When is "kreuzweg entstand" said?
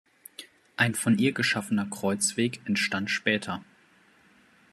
1.85-3.11